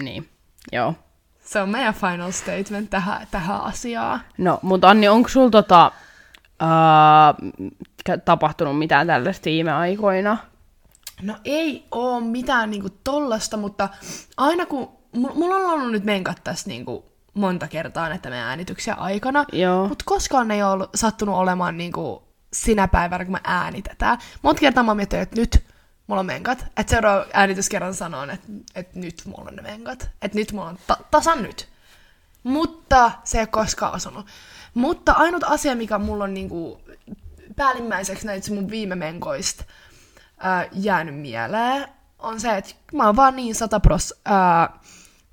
niin. 0.02 0.29
Joo. 0.73 0.95
Se 1.50 1.61
on 1.61 1.69
meidän 1.69 1.95
final 1.95 2.30
statement 2.30 2.90
tähän, 2.90 3.26
tähän 3.30 3.61
asiaan. 3.61 4.21
No, 4.38 4.59
mutta 4.62 4.88
Anni, 4.88 5.09
onko 5.09 5.28
sulla 5.28 5.50
tota, 5.50 5.92
ää, 6.61 7.35
tapahtunut 8.25 8.78
mitään 8.78 9.07
tällaista 9.07 9.45
viime 9.45 9.73
aikoina? 9.73 10.37
No 11.23 11.37
ei 11.45 11.87
oo 11.90 12.21
mitään 12.21 12.71
niinku 12.71 12.88
tollasta, 13.04 13.57
mutta 13.57 13.88
aina 14.37 14.66
kun... 14.66 14.88
Mulla 15.16 15.57
on 15.57 15.71
ollut 15.71 15.92
nyt 15.92 16.04
menkat 16.04 16.40
tässä 16.45 16.69
niinku 16.69 17.04
monta 17.35 17.69
kertaa 17.69 18.09
näitä 18.09 18.30
meidän 18.30 18.49
äänityksen 18.49 18.99
aikana, 18.99 19.45
mutta 19.88 20.04
koskaan 20.04 20.50
ei 20.50 20.62
ole 20.62 20.88
sattunut 20.95 21.35
olemaan 21.35 21.76
niinku 21.76 22.23
sinä 22.52 22.88
päivänä, 22.88 23.25
kun 23.25 23.33
me 23.33 23.40
äänitetään. 23.45 24.19
Monta 24.42 24.61
kertaa 24.61 24.83
mä 24.83 24.95
mietin, 24.95 25.21
että 25.21 25.40
nyt 25.40 25.64
mulla 26.11 26.21
on 26.21 26.26
menkat. 26.26 26.67
Että 26.76 26.90
seuraava 26.90 27.25
äänityskerran 27.33 27.95
sanon, 27.95 28.31
että, 28.31 28.47
että 28.75 28.99
nyt 28.99 29.23
mulla 29.26 29.49
on 29.50 29.57
ne 29.57 29.62
menkat. 29.62 30.11
Että 30.23 30.38
nyt 30.38 30.52
mulla 30.52 30.69
on 30.69 30.79
ta- 30.87 30.97
tasan 31.11 31.43
nyt. 31.43 31.69
Mutta 32.43 33.11
se 33.25 33.38
ei 33.38 33.43
ole 33.43 33.47
koskaan 33.47 33.95
osunut. 33.95 34.26
Mutta 34.75 35.12
ainut 35.12 35.45
asia, 35.47 35.76
mikä 35.76 35.99
mulla 35.99 36.25
on 36.25 36.35
niinku 36.35 36.81
päällimmäiseksi 37.57 38.26
näitä 38.26 38.55
mun 38.55 38.71
viime 38.71 38.95
menkoista 38.95 39.64
ää, 40.38 40.69
jäänyt 40.73 41.14
mieleen, 41.14 41.88
on 42.19 42.40
se, 42.40 42.57
että 42.57 42.75
mä 42.93 43.07
oon 43.07 43.17
vaan 43.17 43.37
niin 43.37 43.55
satapros 43.55 44.14
ää, 44.25 44.79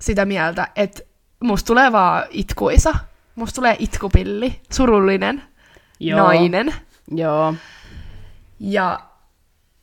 sitä 0.00 0.24
mieltä, 0.24 0.68
että 0.76 1.02
musta 1.40 1.66
tulee 1.66 1.92
vaan 1.92 2.24
itkuisa. 2.30 2.94
Musta 3.34 3.54
tulee 3.54 3.76
itkupilli, 3.78 4.60
surullinen, 4.72 5.42
Joo. 6.00 6.26
nainen. 6.26 6.74
Joo. 7.10 7.54
Ja 8.60 9.07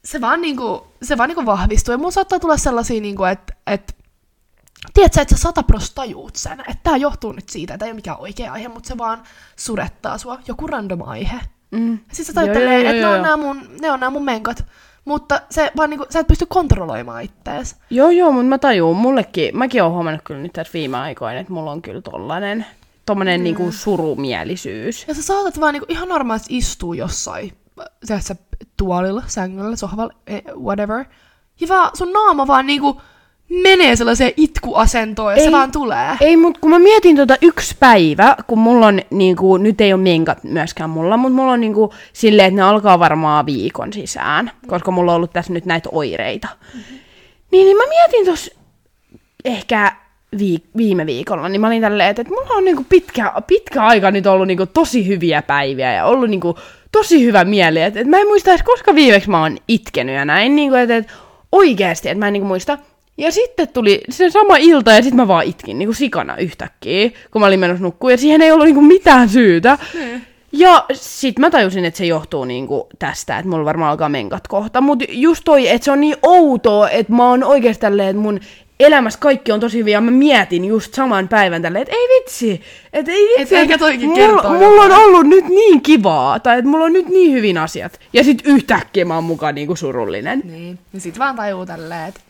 se 0.05 0.21
vaan, 0.21 0.41
niinku, 0.41 0.87
se 1.01 1.17
vaan 1.17 1.29
niinku 1.29 1.45
vahvistuu. 1.45 1.91
Ja 1.91 1.97
mun 1.97 2.11
saattaa 2.11 2.39
tulla 2.39 2.57
sellaisia, 2.57 3.01
niinku, 3.01 3.23
että 3.23 3.53
et, 3.67 3.95
tiedätkö, 4.93 5.21
että 5.21 5.35
sä 5.35 5.41
satapros 5.41 5.91
tajuut 5.91 6.35
sen, 6.35 6.59
että 6.59 6.79
tää 6.83 6.97
johtuu 6.97 7.31
nyt 7.31 7.49
siitä, 7.49 7.73
että 7.73 7.85
ei 7.85 7.91
ole 7.91 7.95
mikään 7.95 8.19
oikea 8.19 8.53
aihe, 8.53 8.67
mutta 8.67 8.87
se 8.87 8.97
vaan 8.97 9.23
surettaa 9.55 10.17
sua, 10.17 10.39
joku 10.47 10.67
random 10.67 11.01
aihe. 11.01 11.39
Mm. 11.71 11.99
Sitten 12.11 12.25
sä 12.25 12.33
tajut 12.33 12.57
että 12.57 12.69
ne 12.69 12.97
joo, 12.97 13.13
on, 13.13 13.21
nämä 13.21 13.37
mun, 13.37 13.69
ne 13.81 13.91
on 13.91 13.99
nämä 13.99 14.09
mun 14.09 14.25
menkat. 14.25 14.65
Mutta 15.05 15.41
se 15.49 15.71
vaan 15.77 15.89
niinku, 15.89 16.05
sä 16.09 16.19
et 16.19 16.27
pysty 16.27 16.45
kontrolloimaan 16.45 17.23
ittees. 17.23 17.75
Joo, 17.89 18.09
joo, 18.09 18.31
mutta 18.31 18.47
mä 18.47 18.57
tajuun, 18.57 18.97
mullekin, 18.97 19.57
mäkin 19.57 19.83
oon 19.83 19.91
huomannut 19.91 20.21
kyllä 20.23 20.41
nyt 20.41 20.53
tässä 20.53 20.73
viime 20.73 20.97
aikoina, 20.97 21.39
että 21.39 21.53
mulla 21.53 21.71
on 21.71 21.81
kyllä 21.81 22.01
tollanen, 22.01 22.65
tommonen 23.05 23.39
mm. 23.39 23.43
niinku 23.43 23.71
surumielisyys. 23.71 25.05
Ja 25.07 25.13
sä 25.13 25.21
saatat 25.21 25.59
vaan 25.59 25.73
niinku 25.73 25.85
ihan 25.89 26.09
normaalisti 26.09 26.57
istua 26.57 26.95
jossain, 26.95 27.51
sä 28.19 28.35
tuolilla, 28.77 29.23
sängyllä, 29.27 29.75
sohvalla, 29.75 30.13
eh, 30.27 30.43
whatever. 30.63 31.05
Ja 31.59 31.67
vaan 31.67 31.91
sun 31.93 32.13
naama 32.13 32.47
vaan 32.47 32.67
niinku 32.67 33.01
menee 33.49 33.95
sellaiseen 33.95 34.33
itkuasentoon 34.37 35.33
ja 35.33 35.37
se 35.39 35.45
Ei. 35.45 35.51
vaan 35.51 35.71
tulee. 35.71 36.17
Ei, 36.21 36.37
mutta 36.37 36.59
kun 36.59 36.69
mä 36.69 36.79
mietin 36.79 37.15
tota 37.15 37.35
yksi 37.41 37.75
päivä, 37.79 38.35
kun 38.47 38.59
mulla 38.59 38.87
on 38.87 39.01
niinku, 39.09 39.57
nyt 39.57 39.81
ei 39.81 39.93
ole 39.93 40.01
menkat 40.01 40.43
myöskään 40.43 40.89
mulla, 40.89 41.17
mutta 41.17 41.35
mulla 41.35 41.51
on 41.51 41.61
niinku 41.61 41.93
silleen, 42.13 42.47
että 42.47 42.55
ne 42.55 42.61
alkaa 42.61 42.99
varmaan 42.99 43.45
viikon 43.45 43.93
sisään, 43.93 44.51
koska 44.67 44.91
mulla 44.91 45.11
on 45.11 45.15
ollut 45.15 45.33
tässä 45.33 45.53
nyt 45.53 45.65
näitä 45.65 45.89
oireita. 45.91 46.47
Mm-hmm. 46.73 46.97
Niin, 47.51 47.65
niin 47.65 47.77
mä 47.77 47.83
mietin 47.89 48.25
tuossa 48.25 48.55
ehkä 49.45 49.95
viik- 50.35 50.69
viime 50.77 51.05
viikolla, 51.05 51.49
niin 51.49 51.61
mä 51.61 51.67
olin 51.67 51.81
tälleen, 51.81 52.09
että, 52.09 52.21
että 52.21 52.33
mulla 52.33 52.55
on 52.55 52.65
niinku 52.65 52.85
pitkä, 52.89 53.33
pitkä 53.47 53.83
aika 53.83 54.11
nyt 54.11 54.27
ollut 54.27 54.47
niinku 54.47 54.65
tosi 54.65 55.07
hyviä 55.07 55.41
päiviä 55.41 55.93
ja 55.93 56.05
ollut 56.05 56.29
niinku 56.29 56.57
tosi 56.97 57.25
hyvä 57.25 57.43
mieli. 57.43 57.81
Että, 57.81 57.99
että 57.99 58.09
mä 58.09 58.19
en 58.19 58.27
muista 58.27 58.51
edes, 58.51 58.63
koska 58.63 58.95
viimeksi 58.95 59.29
mä 59.29 59.41
oon 59.41 59.57
itkenyt 59.67 60.15
ja 60.15 60.25
näin, 60.25 60.55
niinku, 60.55 60.75
että, 60.75 60.97
että 60.97 61.13
oikeasti, 61.51 62.09
että 62.09 62.19
mä 62.19 62.27
en 62.27 62.33
niinku 62.33 62.47
muista. 62.47 62.77
Ja 63.17 63.31
sitten 63.31 63.67
tuli 63.67 64.01
se 64.09 64.29
sama 64.29 64.57
ilta 64.57 64.91
ja 64.91 65.01
sitten 65.01 65.15
mä 65.15 65.27
vaan 65.27 65.45
itkin 65.45 65.79
niinku 65.79 65.93
sikana 65.93 66.37
yhtäkkiä, 66.37 67.09
kun 67.31 67.41
mä 67.41 67.45
olin 67.45 67.59
menossa 67.59 67.83
nukkuun 67.83 68.11
ja 68.11 68.17
siihen 68.17 68.41
ei 68.41 68.51
ollut 68.51 68.65
niinku 68.65 68.81
mitään 68.81 69.29
syytä. 69.29 69.77
Ja 70.51 70.85
sit 70.93 71.39
mä 71.39 71.49
tajusin, 71.49 71.85
että 71.85 71.97
se 71.97 72.05
johtuu 72.05 72.45
niinku 72.45 72.87
tästä, 72.99 73.37
että 73.37 73.49
mulla 73.49 73.65
varmaan 73.65 73.91
alkaa 73.91 74.09
menkat 74.09 74.47
kohta. 74.47 74.81
Mut 74.81 75.03
just 75.09 75.41
toi, 75.45 75.67
että 75.69 75.85
se 75.85 75.91
on 75.91 76.01
niin 76.01 76.15
outoa, 76.21 76.89
että 76.89 77.13
mä 77.13 77.29
oon 77.29 77.43
tälleen, 77.79 78.09
että 78.09 78.21
mun 78.21 78.39
elämässä 78.79 79.19
kaikki 79.19 79.51
on 79.51 79.59
tosi 79.59 79.77
hyviä. 79.77 79.97
Ja 79.97 80.01
mä 80.01 80.11
mietin 80.11 80.65
just 80.65 80.93
saman 80.93 81.27
päivän 81.27 81.61
tälleen, 81.61 81.81
että 81.81 81.95
ei 81.95 82.07
vitsi, 82.19 82.61
että 82.93 83.11
ei 83.11 83.27
vitsi. 83.39 83.55
Et 83.55 83.63
että 83.63 83.77
toikin 83.77 84.09
mulla, 84.09 84.53
mulla 84.53 84.83
on 84.83 84.91
ollut 84.91 85.27
nyt 85.27 85.45
niin 85.45 85.81
kivaa, 85.81 86.39
tai 86.39 86.57
että 86.57 86.69
mulla 86.69 86.85
on 86.85 86.93
nyt 86.93 87.09
niin 87.09 87.33
hyvin 87.33 87.57
asiat. 87.57 87.99
Ja 88.13 88.23
sit 88.23 88.41
yhtäkkiä 88.45 89.05
mä 89.05 89.15
oon 89.15 89.23
mukaan 89.23 89.55
niinku 89.55 89.75
surullinen. 89.75 90.41
Niin. 90.45 90.79
Ja 90.93 90.99
sit 90.99 91.19
vaan 91.19 91.35
tajuu 91.35 91.65
tälleen, 91.65 92.07
että 92.07 92.21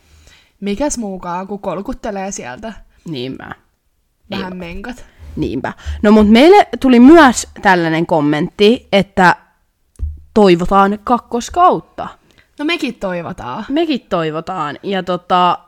mikäs 0.59 0.97
muukaan, 0.97 1.47
kun 1.47 1.59
kolkuttelee 1.59 2.31
sieltä 2.31 2.73
Niinpä. 3.09 3.51
vähän 4.31 4.57
menkat. 4.57 5.05
Niinpä. 5.35 5.73
No 6.01 6.11
mut 6.11 6.29
meille 6.29 6.67
tuli 6.79 6.99
myös 6.99 7.47
tällainen 7.61 8.05
kommentti, 8.05 8.87
että 8.91 9.35
toivotaan 10.33 10.99
kakkoskautta. 11.03 12.07
No 12.59 12.65
mekin 12.65 12.95
toivotaan. 12.95 13.65
Mekin 13.69 14.01
toivotaan, 14.09 14.79
ja 14.83 15.03
tota, 15.03 15.59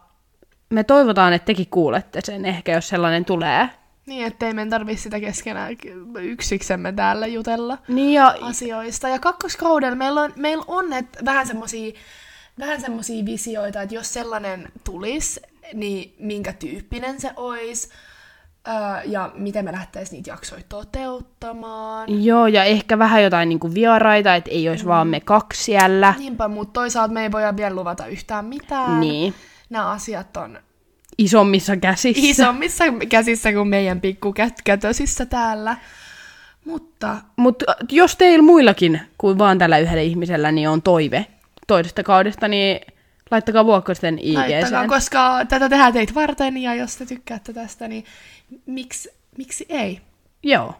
me 0.69 0.83
toivotaan, 0.83 1.33
että 1.33 1.45
tekin 1.45 1.67
kuulette 1.71 2.19
sen 2.23 2.45
ehkä, 2.45 2.71
jos 2.71 2.89
sellainen 2.89 3.25
tulee. 3.25 3.69
Niin, 4.05 4.25
ettei 4.25 4.53
meidän 4.53 4.69
tarvitse 4.69 5.03
sitä 5.03 5.19
keskenään 5.19 5.75
yksiksemme 6.21 6.91
täällä 6.91 7.27
jutella 7.27 7.77
Niin 7.87 8.13
ja, 8.13 8.35
asioista. 8.41 9.07
Ja 9.07 9.19
kakkoskaudella 9.19 9.95
meillä 9.95 10.21
on, 10.21 10.33
meillä 10.35 10.63
on 10.67 10.93
et 10.93 11.17
vähän 11.25 11.47
semmosia, 11.47 11.93
vähän 12.59 12.81
semmosia 12.81 13.25
visioita, 13.25 13.81
että 13.81 13.95
jos 13.95 14.13
sellainen 14.13 14.71
tulisi, 14.83 15.41
niin 15.73 16.15
minkä 16.19 16.53
tyyppinen 16.53 17.21
se 17.21 17.31
olisi, 17.35 17.89
ja 19.05 19.31
miten 19.35 19.65
me 19.65 19.71
lähtäisiin 19.71 20.17
niitä 20.17 20.31
jaksoja 20.31 20.61
toteuttamaan. 20.69 22.23
joo, 22.23 22.47
ja 22.47 22.63
ehkä 22.63 22.99
vähän 22.99 23.23
jotain 23.23 23.49
niinku 23.49 23.73
vieraita, 23.73 24.35
että 24.35 24.51
ei 24.51 24.69
olisi 24.69 24.83
mm. 24.83 24.89
vaan 24.89 25.07
me 25.07 25.19
kaksi 25.19 25.63
siellä. 25.63 26.13
Niinpä, 26.17 26.47
mutta 26.47 26.73
toisaalta 26.73 27.13
me 27.13 27.23
ei 27.23 27.31
voida 27.31 27.57
vielä 27.57 27.75
luvata 27.75 28.05
yhtään 28.05 28.45
mitään. 28.45 28.99
Niin. 28.99 29.33
Nämä 29.69 29.89
asiat 29.89 30.37
on 30.37 30.59
Isommissa 31.17 31.77
käsissä. 31.77 32.21
isommissa 32.23 32.83
käsissä 33.09 33.53
kuin 33.53 33.67
meidän 33.67 34.01
pikkukätösissä 34.01 35.25
täällä. 35.25 35.77
Mutta 36.65 37.17
Mutta 37.35 37.65
jos 37.91 38.15
teillä 38.15 38.43
muillakin 38.43 39.01
kuin 39.17 39.37
vaan 39.37 39.57
tällä 39.57 39.77
yhdellä 39.77 40.01
ihmisellä 40.01 40.51
niin 40.51 40.69
on 40.69 40.81
toive 40.81 41.25
toisesta 41.67 42.03
kaudesta, 42.03 42.47
niin 42.47 42.79
laittakaa 43.31 43.65
vuokkosten 43.65 44.19
laittakaa, 44.33 44.83
IGC. 44.83 44.89
koska 44.89 45.45
tätä 45.49 45.69
tehdään 45.69 45.93
teitä 45.93 46.13
varten, 46.15 46.57
ja 46.57 46.75
jos 46.75 46.97
te 46.97 47.05
tykkäätte 47.05 47.53
tästä, 47.53 47.87
niin 47.87 48.05
miksi, 48.65 49.09
miksi 49.37 49.65
ei? 49.69 50.01
Joo. 50.43 50.75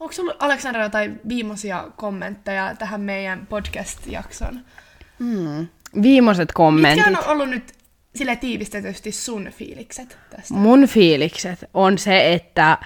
Onko 0.00 0.12
sulla 0.12 0.34
Aleksandra 0.38 0.82
jotain 0.82 1.20
viimeisiä 1.28 1.84
kommentteja 1.96 2.74
tähän 2.78 3.00
meidän 3.00 3.46
podcast-jakson? 3.46 4.60
Hmm. 5.18 5.66
Viimeiset 6.02 6.52
kommentit. 6.52 7.06
Mitkä 7.06 7.20
on 7.22 7.28
ollut 7.28 7.50
nyt 7.50 7.72
sille 8.16 8.36
tiivistetysti 8.36 9.12
sun 9.12 9.48
fiilikset 9.50 10.18
tästä? 10.30 10.54
Mun 10.54 10.86
fiilikset 10.86 11.58
on 11.74 11.98
se, 11.98 12.32
että 12.32 12.78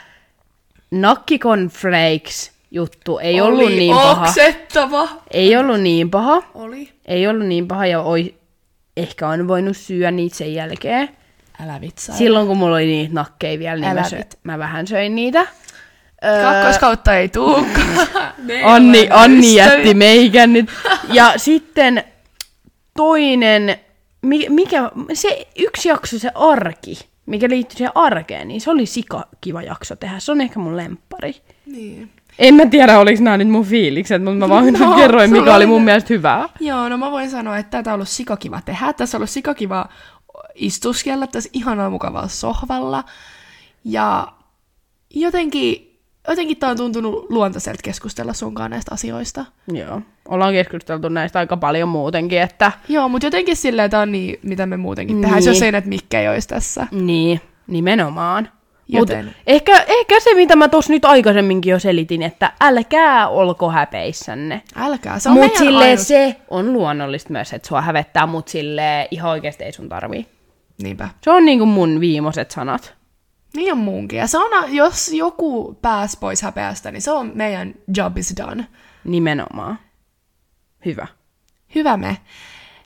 Nakkikon 0.90 1.68
Flakes 1.68 2.52
juttu 2.70 3.18
ei 3.18 3.40
ollut 3.40 3.64
Oli 3.66 3.76
niin 3.76 3.94
paha. 3.94 4.22
oksettava! 4.22 5.08
Ei 5.30 5.56
ollut 5.56 5.80
niin 5.80 6.10
paha. 6.10 6.42
Oli. 6.54 6.92
Ei 7.06 7.28
ollut 7.28 7.46
niin 7.46 7.68
paha 7.68 7.86
ja 7.86 8.00
oi, 8.00 8.34
ehkä 8.96 9.28
on 9.28 9.48
voinut 9.48 9.76
syödä 9.76 10.10
niitä 10.10 10.36
sen 10.36 10.54
jälkeen. 10.54 11.08
Älä 11.62 11.80
vitsaa. 11.80 12.16
Silloin 12.16 12.46
kun 12.46 12.56
mulla 12.56 12.76
oli 12.76 12.86
niitä 12.86 13.14
nakkeja 13.14 13.58
vielä, 13.58 13.76
niin 13.80 13.90
Älä 13.90 14.00
mä, 14.00 14.06
vit- 14.18 14.38
mä 14.42 14.58
vähän 14.58 14.86
söin 14.86 15.14
niitä. 15.14 15.46
Kakkoskautta 16.42 17.14
ei 17.16 17.28
tuukaan. 17.28 18.06
Me 18.38 18.62
Anni, 18.64 19.08
Anni 19.10 19.54
jätti 19.54 19.94
meikän 19.94 20.52
nyt. 20.52 20.70
Ja 21.12 21.32
sitten 21.36 22.04
toinen, 22.96 23.78
mikä, 24.48 24.90
se 25.12 25.46
yksi 25.58 25.88
jakso, 25.88 26.18
se 26.18 26.30
arki, 26.34 26.98
mikä 27.26 27.48
liittyy 27.48 27.76
siihen 27.76 27.92
arkeen, 27.94 28.48
niin 28.48 28.60
se 28.60 28.70
oli 28.70 28.86
sika 28.86 29.26
kiva 29.40 29.62
jakso 29.62 29.96
tehdä. 29.96 30.20
Se 30.20 30.32
on 30.32 30.40
ehkä 30.40 30.58
mun 30.58 30.76
lemppari. 30.76 31.36
Niin. 31.66 32.10
En 32.38 32.54
mä 32.54 32.66
tiedä, 32.66 32.98
oliko 32.98 33.22
nämä 33.22 33.36
nyt 33.36 33.48
mun 33.48 33.64
fiilikset, 33.64 34.22
mutta 34.22 34.38
mä 34.38 34.48
vaan 34.48 34.72
No, 34.80 34.96
kerroin, 35.00 35.30
mikä 35.30 35.54
oli 35.54 35.66
mun 35.66 35.82
mielestä 35.82 36.14
hyvää. 36.14 36.48
Joo, 36.60 36.88
no 36.88 36.98
mä 36.98 37.10
voin 37.10 37.30
sanoa, 37.30 37.58
että 37.58 37.78
tätä 37.78 37.90
on 37.90 37.94
ollut 37.94 38.08
sikakiva 38.08 38.60
tehdä. 38.64 38.92
Tässä 38.92 39.16
on 39.16 39.18
ollut 39.18 39.30
sikakiva 39.30 39.88
istuskella 40.54 41.26
tässä 41.26 41.50
ihanalla 41.52 41.90
mukavalla 41.90 42.28
sohvalla. 42.28 43.04
Ja 43.84 44.32
jotenkin, 45.10 45.95
jotenkin 46.28 46.56
tää 46.56 46.70
on 46.70 46.76
tuntunut 46.76 47.26
luontaiselta 47.30 47.80
keskustella 47.84 48.32
sunkaan 48.32 48.70
näistä 48.70 48.94
asioista. 48.94 49.44
Joo. 49.72 50.00
Ollaan 50.28 50.52
keskusteltu 50.52 51.08
näistä 51.08 51.38
aika 51.38 51.56
paljon 51.56 51.88
muutenkin, 51.88 52.40
että 52.42 52.72
Joo, 52.88 53.08
mutta 53.08 53.26
jotenkin 53.26 53.56
silleen 53.56 53.90
tää 53.90 54.00
on 54.00 54.12
niin, 54.12 54.38
mitä 54.42 54.66
me 54.66 54.76
muutenkin 54.76 55.20
tehdään, 55.20 55.40
Niin. 55.40 55.48
jos 55.48 55.62
ei 55.62 55.72
näitä 55.72 55.88
mikkejä 55.88 56.30
olisi 56.32 56.48
tässä. 56.48 56.86
niin, 56.90 57.40
nimenomaan. 57.66 58.48
Mut 58.92 58.98
Joten 58.98 59.34
ehkä, 59.46 59.84
ehkä 59.86 60.20
se, 60.20 60.34
mitä 60.34 60.56
mä 60.56 60.68
tuossa 60.68 60.92
nyt 60.92 61.04
aikaisemminkin 61.04 61.70
jo 61.70 61.78
selitin, 61.78 62.22
että 62.22 62.52
älkää 62.60 63.28
olko 63.28 63.70
häpeissänne. 63.70 64.62
älkää, 64.76 65.18
se 65.18 65.28
on 65.28 65.34
Mut 65.34 65.56
sille 65.56 65.84
ainut... 65.84 66.00
se 66.00 66.36
on 66.50 66.72
luonnollista 66.72 67.32
myös, 67.32 67.52
että 67.52 67.68
sua 67.68 67.80
hävettää, 67.80 68.26
mut 68.26 68.48
sille 68.48 69.08
ihan 69.10 69.30
oikeasti 69.30 69.64
ei 69.64 69.72
sun 69.72 69.88
tarvii. 69.88 70.26
Niinpä. 70.82 71.08
Se 71.22 71.30
on 71.30 71.44
niinku 71.44 71.66
mun 71.66 72.00
viimeiset 72.00 72.50
sanat. 72.50 72.94
Niin 73.56 73.72
on 73.72 73.78
munkin. 73.78 74.18
Ja 74.18 74.26
se 74.26 74.38
on, 74.38 74.74
jos 74.74 75.12
joku 75.12 75.78
pääs 75.82 76.16
pois 76.16 76.42
häpeästä, 76.42 76.90
niin 76.90 77.02
se 77.02 77.10
on 77.10 77.32
meidän 77.34 77.74
job 77.96 78.18
is 78.18 78.34
done. 78.36 78.66
Nimenomaan. 79.04 79.78
Hyvä. 80.84 81.06
Hyvä 81.74 81.96
me. 81.96 82.16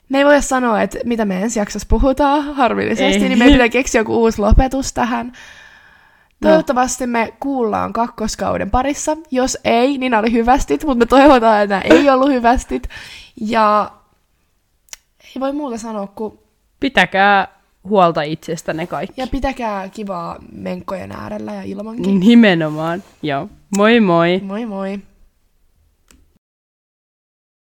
Me 0.09 0.17
ei 0.17 0.25
voida 0.25 0.41
sanoa, 0.41 0.81
että 0.81 0.99
mitä 1.05 1.25
me 1.25 1.41
ensi 1.41 1.59
jaksossa 1.59 1.87
puhutaan 1.89 2.55
harmillisesti, 2.55 3.23
Ei. 3.23 3.29
niin 3.29 3.39
meidän 3.39 3.53
pitää 3.53 3.69
keksiä 3.69 4.01
joku 4.01 4.15
uusi 4.15 4.41
lopetus 4.41 4.93
tähän. 4.93 5.31
Toivottavasti 6.41 7.07
me 7.07 7.33
kuullaan 7.39 7.93
kakkoskauden 7.93 8.71
parissa. 8.71 9.17
Jos 9.31 9.57
ei, 9.63 9.97
niin 9.97 10.09
nämä 10.09 10.19
oli 10.19 10.31
hyvästit, 10.31 10.83
mutta 10.83 10.99
me 10.99 11.05
toivotaan, 11.05 11.63
että 11.63 11.75
nämä 11.75 11.95
ei 11.95 12.09
ollut 12.09 12.29
hyvästit. 12.29 12.89
Ja 13.41 13.91
ei 15.23 15.39
voi 15.39 15.53
muuta 15.53 15.77
sanoa 15.77 16.07
kuin, 16.07 16.39
Pitäkää 16.81 17.47
huolta 17.83 18.21
itsestänne 18.21 18.87
kaikki. 18.87 19.21
ja 19.21 19.27
pitäkää 19.27 19.89
kivaa 19.89 20.35
menkkojen 20.51 21.11
äärellä 21.11 21.53
ja 21.53 21.63
ilmankin. 21.63 22.19
Nimenomaan. 22.19 23.03
Joo. 23.21 23.49
Moi 23.77 23.99
moi. 23.99 24.39
Moi 24.43 24.65
moi! 24.65 24.99